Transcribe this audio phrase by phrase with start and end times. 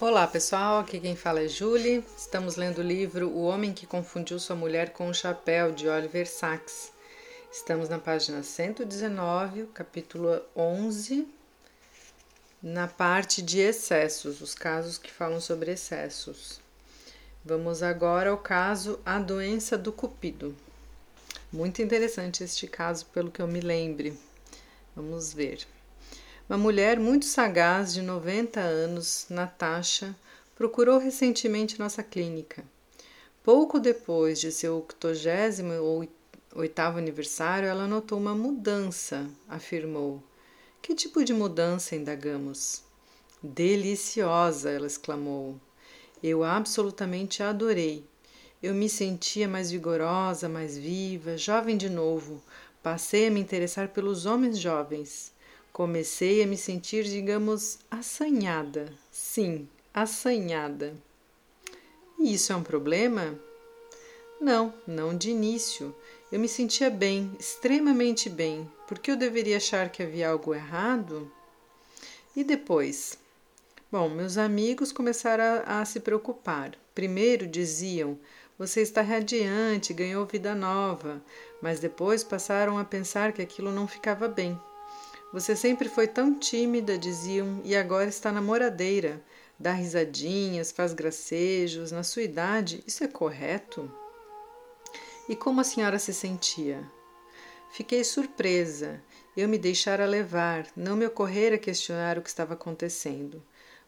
[0.00, 2.04] Olá pessoal, aqui quem fala é Julie.
[2.18, 6.28] Estamos lendo o livro O Homem que Confundiu Sua Mulher com o Chapéu, de Oliver
[6.28, 6.92] Sacks.
[7.52, 11.28] Estamos na página 119, capítulo 11,
[12.60, 16.60] na parte de excessos, os casos que falam sobre excessos.
[17.44, 20.56] Vamos agora ao caso A Doença do Cupido.
[21.52, 24.18] Muito interessante este caso, pelo que eu me lembre.
[24.96, 25.64] Vamos ver.
[26.46, 30.14] Uma mulher muito sagaz, de 90 anos, Natasha,
[30.54, 32.62] procurou recentemente nossa clínica.
[33.42, 40.22] Pouco depois de seu 88 aniversário, ela notou uma mudança, afirmou.
[40.82, 41.96] Que tipo de mudança?
[41.96, 42.82] indagamos.
[43.42, 45.58] Deliciosa, ela exclamou.
[46.22, 48.04] Eu absolutamente adorei.
[48.62, 52.42] Eu me sentia mais vigorosa, mais viva, jovem de novo.
[52.82, 55.32] Passei a me interessar pelos homens jovens.
[55.74, 58.92] Comecei a me sentir, digamos, assanhada.
[59.10, 60.94] Sim, assanhada.
[62.16, 63.36] E isso é um problema?
[64.40, 65.92] Não, não de início.
[66.30, 68.70] Eu me sentia bem, extremamente bem.
[68.86, 71.28] Por que eu deveria achar que havia algo errado?
[72.36, 73.18] E depois?
[73.90, 76.78] Bom, meus amigos começaram a, a se preocupar.
[76.94, 78.16] Primeiro diziam:
[78.56, 81.20] Você está radiante, ganhou vida nova.
[81.60, 84.56] Mas depois passaram a pensar que aquilo não ficava bem.
[85.34, 89.20] Você sempre foi tão tímida, diziam, e agora está namoradeira.
[89.58, 91.90] Dá risadinhas, faz gracejos.
[91.90, 93.90] Na sua idade, isso é correto?
[95.28, 96.88] E como a senhora se sentia?
[97.72, 99.02] Fiquei surpresa.
[99.36, 103.42] Eu me deixara levar, não me ocorrera questionar o que estava acontecendo.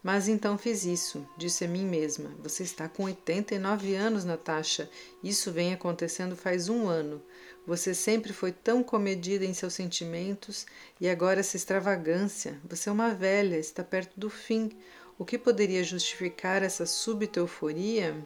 [0.06, 2.30] Mas então fiz isso, disse a mim mesma.
[2.40, 4.88] Você está com 89 anos, Natasha.
[5.20, 7.20] Isso vem acontecendo faz um ano.
[7.66, 10.64] Você sempre foi tão comedida em seus sentimentos
[11.00, 12.56] e agora essa extravagância.
[12.68, 14.70] Você é uma velha, está perto do fim.
[15.18, 18.16] O que poderia justificar essa súbita euforia?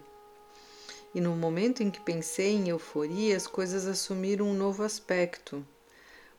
[1.14, 5.66] E no momento em que pensei em euforia, as coisas assumiram um novo aspecto.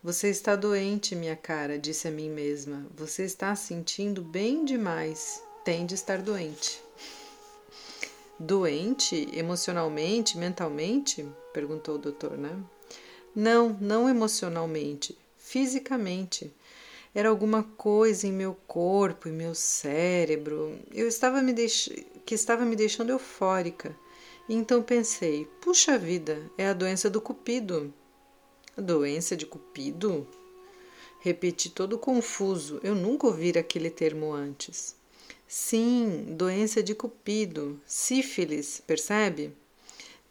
[0.03, 2.87] Você está doente, minha cara, disse a mim mesma.
[2.97, 5.43] Você está sentindo bem demais.
[5.63, 6.81] Tem de estar doente.
[8.39, 11.23] Doente emocionalmente, mentalmente?
[11.53, 12.59] perguntou o doutor, né?
[13.35, 16.51] Não, não emocionalmente, fisicamente.
[17.13, 20.79] Era alguma coisa em meu corpo, em meu cérebro.
[20.91, 21.89] Eu estava me deix...
[22.25, 23.95] que estava me deixando eufórica.
[24.49, 27.93] E então pensei: puxa vida, é a doença do cupido.
[28.77, 30.25] A doença de cupido?
[31.19, 32.79] Repeti todo confuso.
[32.81, 34.95] Eu nunca ouvira aquele termo antes.
[35.45, 39.53] Sim, doença de cupido, sífilis, percebe?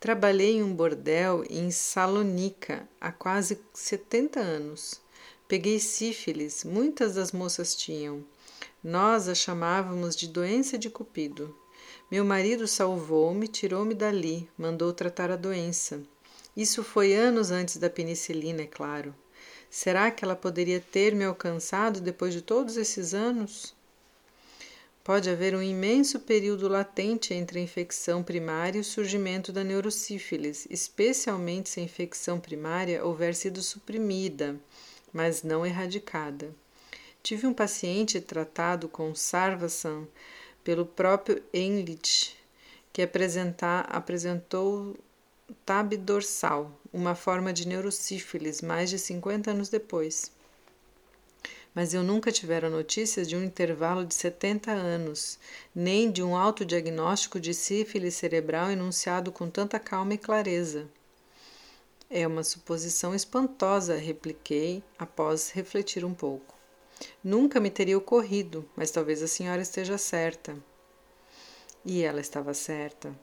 [0.00, 4.98] Trabalhei em um bordel em Salonica há quase 70 anos.
[5.46, 8.24] Peguei sífilis, muitas das moças tinham.
[8.82, 11.54] Nós a chamávamos de doença de Cupido.
[12.10, 16.02] Meu marido salvou-me, tirou-me dali, mandou tratar a doença.
[16.56, 19.14] Isso foi anos antes da penicilina, é claro.
[19.70, 23.74] Será que ela poderia ter me alcançado depois de todos esses anos?
[25.02, 30.66] Pode haver um imenso período latente entre a infecção primária e o surgimento da neurosífilis,
[30.68, 34.56] especialmente se a infecção primária houver sido suprimida,
[35.12, 36.54] mas não erradicada.
[37.22, 40.06] Tive um paciente tratado com Sarvasan
[40.62, 42.36] pelo próprio Enlich,
[42.92, 44.96] que apresentou
[45.64, 50.32] tab dorsal, uma forma de neurosífilis, mais de 50 anos depois
[51.74, 55.38] mas eu nunca tivera notícias de um intervalo de 70 anos,
[55.74, 60.88] nem de um autodiagnóstico de sífilis cerebral enunciado com tanta calma e clareza.
[62.08, 66.58] É uma suposição espantosa, repliquei após refletir um pouco.
[67.22, 70.56] Nunca me teria ocorrido, mas talvez a senhora esteja certa.
[71.84, 73.14] E ela estava certa.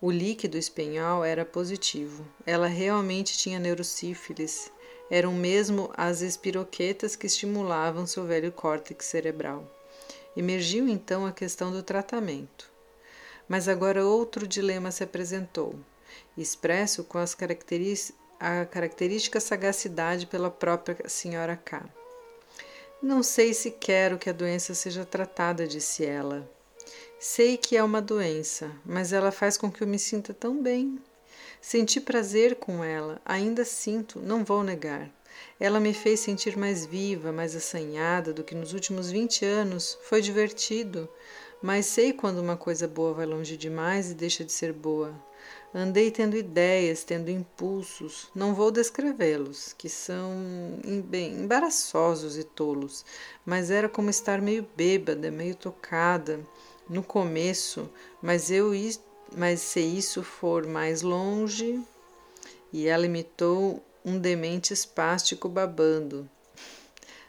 [0.00, 2.26] O líquido espanhol era positivo.
[2.46, 4.70] Ela realmente tinha neurosífilis
[5.10, 9.66] eram mesmo as espiroquetas que estimulavam seu velho córtex cerebral.
[10.36, 12.70] Emergiu então a questão do tratamento.
[13.48, 15.74] Mas agora outro dilema se apresentou,
[16.36, 21.82] expresso com a característica sagacidade pela própria senhora K.
[23.02, 26.48] Não sei se quero que a doença seja tratada, disse ela.
[27.18, 30.98] Sei que é uma doença, mas ela faz com que eu me sinta tão bem.
[31.60, 35.10] Senti prazer com ela, ainda sinto, não vou negar.
[35.58, 39.98] Ela me fez sentir mais viva, mais assanhada do que nos últimos vinte anos.
[40.02, 41.08] Foi divertido,
[41.60, 45.12] mas sei quando uma coisa boa vai longe demais e deixa de ser boa.
[45.74, 50.32] Andei tendo ideias, tendo impulsos, não vou descrevê-los, que são
[51.04, 53.04] bem embaraçosos e tolos,
[53.44, 56.40] mas era como estar meio bêbada, meio tocada,
[56.88, 57.90] no começo,
[58.22, 58.72] mas eu
[59.36, 61.82] mas se isso for mais longe,
[62.72, 66.28] e ela imitou um demente espástico babando.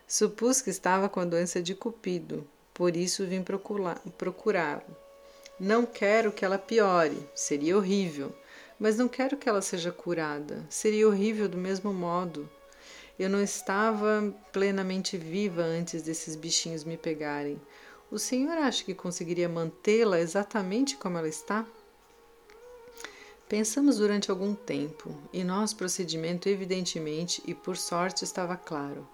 [0.07, 4.95] Supus que estava com a doença de Cupido, por isso vim procurá-lo.
[5.59, 8.33] Não quero que ela piore, seria horrível,
[8.79, 12.49] mas não quero que ela seja curada, seria horrível do mesmo modo.
[13.19, 17.59] Eu não estava plenamente viva antes desses bichinhos me pegarem.
[18.11, 21.63] O senhor acha que conseguiria mantê-la exatamente como ela está?
[23.47, 29.07] Pensamos durante algum tempo, e nosso procedimento, evidentemente e por sorte, estava claro.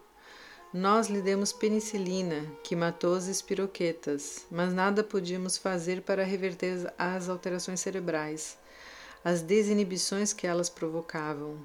[0.74, 7.28] Nós lhe demos penicilina, que matou as espiroquetas, mas nada podíamos fazer para reverter as
[7.28, 8.58] alterações cerebrais,
[9.24, 11.58] as desinibições que elas provocavam.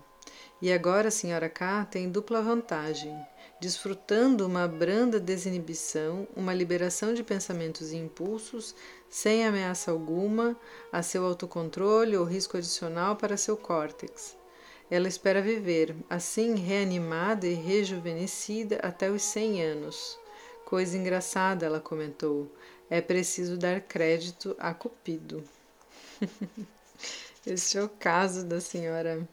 [0.61, 3.17] E agora a senhora K tem dupla vantagem,
[3.61, 8.75] desfrutando uma branda desinibição, uma liberação de pensamentos e impulsos,
[9.09, 10.57] sem ameaça alguma
[10.91, 14.37] a seu autocontrole ou risco adicional para seu córtex.
[14.91, 20.19] Ela espera viver, assim reanimada e rejuvenescida até os 100 anos.
[20.65, 22.51] Coisa engraçada, ela comentou.
[22.89, 25.45] É preciso dar crédito a Cupido.
[27.47, 29.27] Este é o caso da senhora,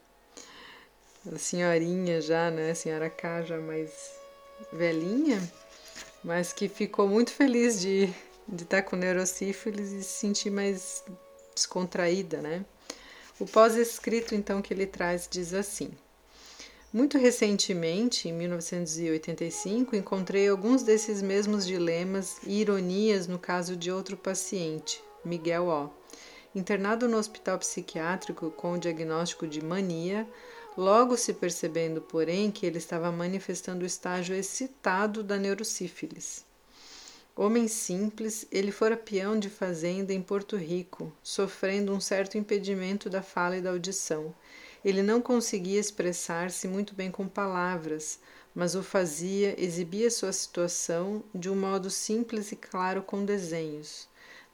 [1.26, 2.74] da senhorinha já, né?
[2.74, 4.17] Senhora K já mais
[4.72, 5.42] velhinha,
[6.24, 8.08] mas que ficou muito feliz de,
[8.48, 11.04] de estar com neurosífilis e se sentir mais
[11.56, 12.66] descontraída, né?
[13.40, 15.92] O pós-escrito, então, que ele traz diz assim:
[16.92, 24.18] Muito recentemente, em 1985, encontrei alguns desses mesmos dilemas e ironias no caso de outro
[24.18, 25.90] paciente, Miguel O.
[26.56, 30.28] Internado no hospital psiquiátrico com o diagnóstico de mania,
[30.78, 36.46] logo se percebendo, porém, que ele estava manifestando o estágio excitado da neurosífilis.
[37.36, 43.22] Homem simples, ele fora peão de fazenda em Porto Rico, sofrendo um certo impedimento da
[43.22, 44.34] fala e da audição.
[44.86, 48.20] Ele não conseguia expressar-se muito bem com palavras,
[48.56, 54.08] mas o fazia, exibia sua situação de um modo simples e claro com desenhos.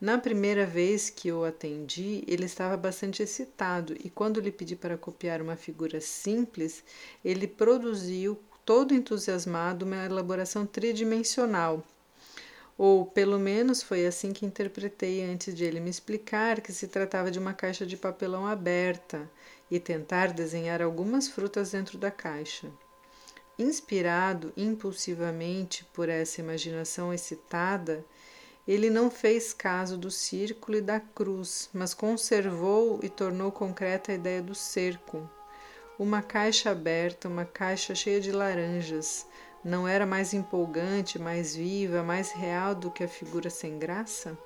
[0.04, 4.98] Na primeira vez que o atendi, ele estava bastante excitado e, quando lhe pedi para
[4.98, 6.84] copiar uma figura simples,
[7.24, 11.82] ele produziu, todo entusiasmado, uma elaboração tridimensional
[12.78, 17.32] ou pelo menos foi assim que interpretei antes de ele me explicar que se tratava
[17.32, 19.32] de uma caixa de papelão aberta
[19.72, 22.70] e tentar desenhar algumas frutas dentro da caixa.
[23.58, 28.04] Inspirado impulsivamente por essa imaginação excitada,
[28.68, 34.15] ele não fez caso do círculo e da cruz, mas conservou e tornou concreta a
[34.15, 35.30] ideia do cerco.
[36.00, 39.27] Uma caixa aberta, uma caixa cheia de laranjas,
[39.63, 44.38] não era mais empolgante, mais viva, mais real do que a figura sem graça?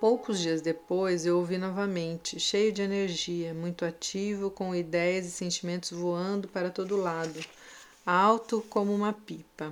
[0.00, 5.90] Poucos dias depois eu ouvi novamente, cheio de energia, muito ativo, com ideias e sentimentos
[5.90, 7.38] voando para todo lado,
[8.06, 9.70] alto como uma pipa.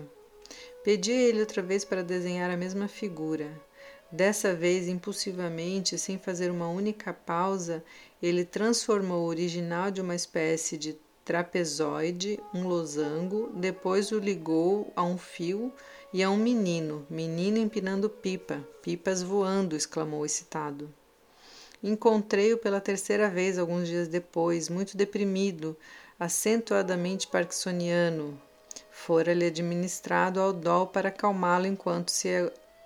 [0.84, 3.50] Pedi a ele outra vez para desenhar a mesma figura.
[4.10, 7.84] Dessa vez, impulsivamente, sem fazer uma única pausa,
[8.22, 15.02] ele transformou o original de uma espécie de trapezoide, um losango, depois o ligou a
[15.02, 15.70] um fio
[16.10, 20.88] e a um menino, menino empinando pipa, pipas voando, exclamou excitado.
[21.82, 25.76] Encontrei-o pela terceira vez alguns dias depois, muito deprimido,
[26.18, 28.40] acentuadamente parkinsoniano.
[29.08, 32.28] Fora-lhe administrado aldol para acalmá-lo enquanto se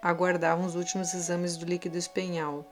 [0.00, 2.64] aguardavam os últimos exames do líquido espenhal.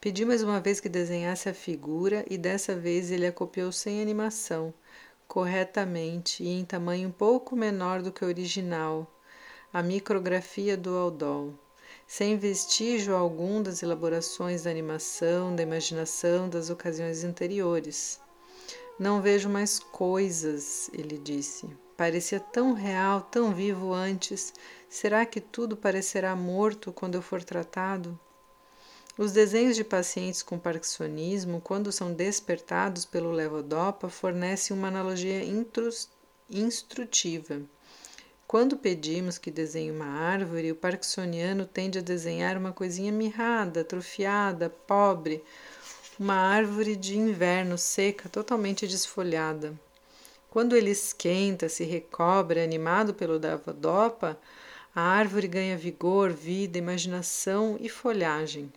[0.00, 4.02] Pedi mais uma vez que desenhasse a figura e dessa vez ele a copiou sem
[4.02, 4.74] animação,
[5.28, 9.06] corretamente e em tamanho um pouco menor do que o original,
[9.72, 11.54] a micrografia do Aldol,
[12.08, 18.18] sem vestígio algum das elaborações da animação, da imaginação das ocasiões anteriores.
[18.98, 21.83] Não vejo mais coisas, ele disse.
[21.96, 24.52] Parecia tão real, tão vivo antes.
[24.88, 28.18] Será que tudo parecerá morto quando eu for tratado?
[29.16, 35.40] Os desenhos de pacientes com parkinsonismo, quando são despertados pelo levodopa, fornecem uma analogia
[36.50, 37.60] instrutiva.
[38.44, 44.68] Quando pedimos que desenhe uma árvore, o parkinsoniano tende a desenhar uma coisinha mirrada, atrofiada,
[44.68, 45.44] pobre,
[46.18, 49.78] uma árvore de inverno seca, totalmente desfolhada.
[50.54, 54.38] Quando ele esquenta, se recobre, animado pelo levodopa,
[54.94, 58.72] a árvore ganha vigor, vida, imaginação e folhagem.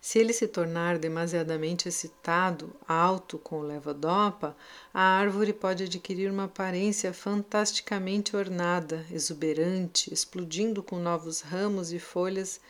[0.00, 4.56] Se ele se tornar demasiadamente excitado, alto com o levodopa,
[4.92, 12.60] a árvore pode adquirir uma aparência fantasticamente ornada, exuberante, explodindo com novos ramos e folhas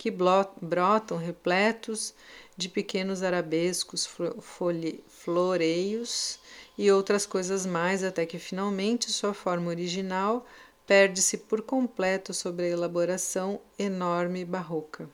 [0.00, 2.14] que brotam repletos
[2.56, 4.08] de pequenos arabescos,
[5.08, 6.38] floreios
[6.78, 10.46] e outras coisas mais, até que finalmente sua forma original
[10.86, 15.06] perde-se por completo sobre a elaboração enorme barroca.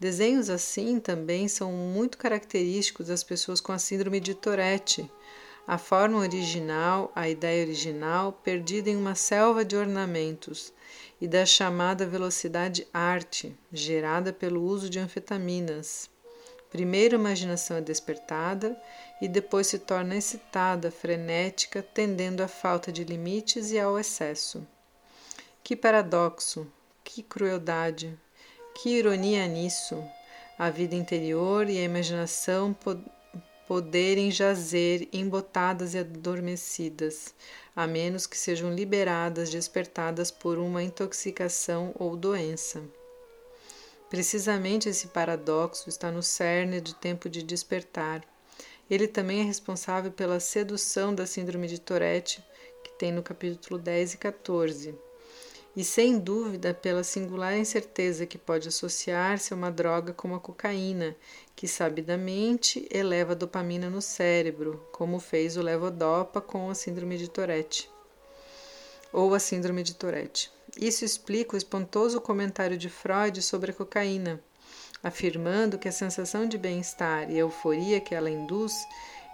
[0.00, 5.08] Desenhos assim também são muito característicos das pessoas com a síndrome de Tourette.
[5.64, 10.72] A forma original, a ideia original, perdida em uma selva de ornamentos,
[11.20, 16.10] e da chamada velocidade arte, gerada pelo uso de anfetaminas.
[16.70, 18.76] Primeiro a imaginação é despertada
[19.20, 24.66] e depois se torna excitada, frenética, tendendo à falta de limites e ao excesso.
[25.62, 26.66] Que paradoxo,
[27.02, 28.18] que crueldade,
[28.74, 30.02] que ironia nisso!
[30.58, 32.74] A vida interior e a imaginação
[33.66, 37.34] poderem jazer embotadas e adormecidas,
[37.74, 42.82] a menos que sejam liberadas, despertadas por uma intoxicação ou doença.
[44.08, 48.22] Precisamente esse paradoxo está no cerne do tempo de despertar.
[48.88, 52.44] Ele também é responsável pela sedução da síndrome de Tourette,
[52.84, 55.06] que tem no capítulo 10 e 14
[55.76, 61.14] e sem dúvida pela singular incerteza que pode associar-se a uma droga como a cocaína,
[61.56, 67.30] que sabidamente eleva a dopamina no cérebro, como fez o levodopa com a síndrome de
[67.30, 67.90] Tourette.
[69.10, 70.52] Ou a síndrome de Tourette.
[70.78, 74.38] Isso explica o espantoso comentário de Freud sobre a cocaína,
[75.02, 78.74] afirmando que a sensação de bem-estar e euforia que ela induz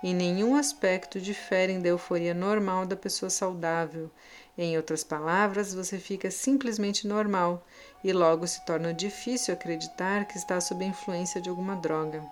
[0.03, 4.11] em nenhum aspecto diferem da euforia normal da pessoa saudável
[4.57, 7.67] em outras palavras, você fica simplesmente normal
[8.05, 12.23] e logo se torna difícil acreditar que está sob a influência de alguma droga.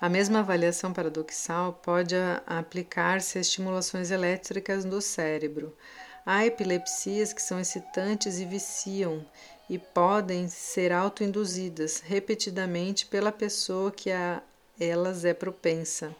[0.00, 2.14] A mesma avaliação paradoxal pode
[2.46, 5.76] aplicar-se a estimulações elétricas do cérebro.
[6.24, 9.26] Há epilepsias que são excitantes e viciam
[9.68, 14.40] e podem ser autoinduzidas repetidamente pela pessoa que a
[14.80, 16.14] elas é propensa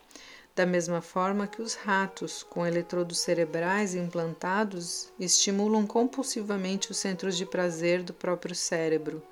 [0.58, 7.46] da mesma forma que os ratos, com eletrodos cerebrais implantados, estimulam compulsivamente os centros de
[7.46, 9.22] prazer do próprio cérebro.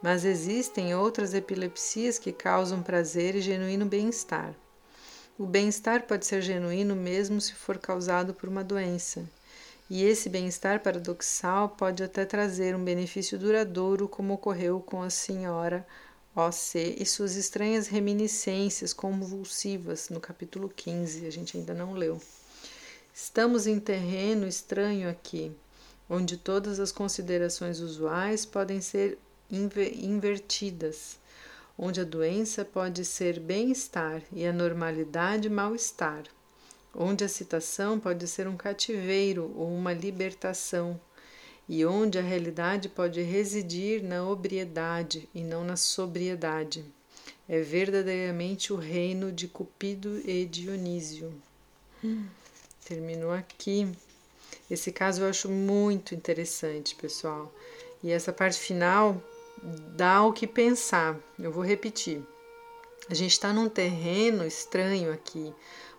[0.00, 4.54] Mas existem outras epilepsias que causam prazer e genuíno bem-estar.
[5.38, 9.22] O bem-estar pode ser genuíno mesmo se for causado por uma doença.
[9.90, 15.86] E esse bem-estar paradoxal pode até trazer um benefício duradouro, como ocorreu com a senhora
[16.34, 22.18] OC e suas estranhas reminiscências convulsivas no capítulo 15, a gente ainda não leu.
[23.12, 25.52] Estamos em terreno estranho aqui,
[26.08, 29.18] onde todas as considerações usuais podem ser
[29.50, 31.18] invertidas,
[31.76, 36.22] onde a doença pode ser bem-estar e a normalidade mal-estar,
[36.94, 40.98] onde a citação pode ser um cativeiro ou uma libertação
[41.68, 46.84] e onde a realidade pode residir na obriedade e não na sobriedade.
[47.48, 51.32] É verdadeiramente o reino de Cupido e Dionísio.
[52.84, 53.90] Terminou aqui.
[54.70, 57.52] Esse caso eu acho muito interessante, pessoal.
[58.02, 59.22] E essa parte final
[59.96, 61.18] dá o que pensar.
[61.38, 62.22] Eu vou repetir.
[63.08, 65.52] A gente está num terreno estranho aqui,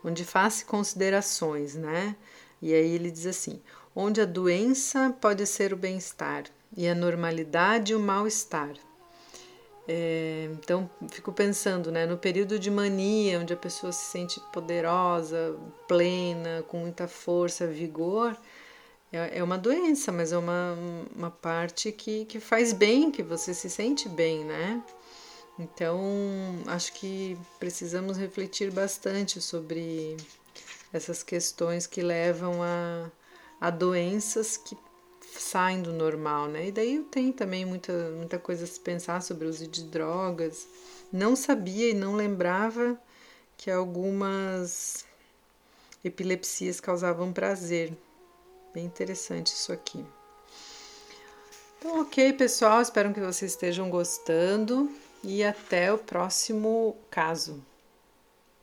[0.03, 2.15] onde faz considerações, né?
[2.61, 3.61] E aí ele diz assim:
[3.95, 6.45] onde a doença pode ser o bem-estar
[6.75, 8.73] e a normalidade o mal-estar.
[9.87, 15.57] É, então, fico pensando, né, no período de mania, onde a pessoa se sente poderosa,
[15.87, 18.37] plena, com muita força, vigor,
[19.11, 20.77] é, é uma doença, mas é uma,
[21.15, 24.81] uma parte que, que faz bem, que você se sente bem, né?
[25.59, 26.01] Então,
[26.65, 30.17] acho que precisamos refletir bastante sobre
[30.91, 33.11] essas questões que levam a
[33.63, 34.77] a doenças que
[35.39, 36.67] saem do normal, né?
[36.67, 40.67] E daí tenho também muita, muita coisa a se pensar sobre o uso de drogas.
[41.09, 42.99] Não sabia e não lembrava
[43.55, 45.05] que algumas
[46.03, 47.93] epilepsias causavam prazer.
[48.73, 50.05] Bem interessante isso aqui.
[51.79, 54.91] Então, ok, pessoal, espero que vocês estejam gostando
[55.23, 57.63] e até o próximo caso.